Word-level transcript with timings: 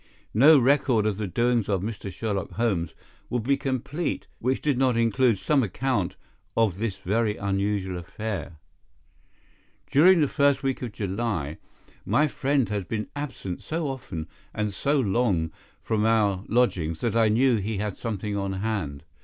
No 0.33 0.57
record 0.57 1.05
of 1.05 1.17
the 1.17 1.27
doings 1.27 1.69
of 1.69 1.83
Mr. 1.83 2.11
Sherlock 2.11 2.53
Holmes 2.53 2.95
would 3.29 3.43
be 3.43 3.55
complete 3.55 4.25
which 4.39 4.59
did 4.59 4.75
not 4.75 4.97
include 4.97 5.37
some 5.37 5.61
account 5.61 6.15
of 6.57 6.79
this 6.79 6.97
very 6.97 7.37
unusual 7.37 7.99
affair. 7.99 8.57
During 9.85 10.19
the 10.19 10.27
first 10.27 10.63
week 10.63 10.81
of 10.81 10.91
July, 10.91 11.59
my 12.03 12.25
friend 12.25 12.67
had 12.69 12.87
been 12.87 13.09
absent 13.15 13.61
so 13.61 13.87
often 13.89 14.27
and 14.55 14.73
so 14.73 14.99
long 14.99 15.51
from 15.83 16.03
our 16.03 16.45
lodgings 16.47 17.01
that 17.01 17.15
I 17.15 17.27
knew 17.29 17.57
he 17.57 17.77
had 17.77 17.95
something 17.95 18.35
on 18.35 18.53
hand. 18.53 19.03